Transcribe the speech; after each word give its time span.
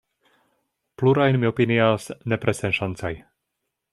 Plurajn 1.01 1.37
mi 1.43 1.49
opinias 1.51 2.09
nepre 2.33 2.57
senŝancaj. 2.61 3.13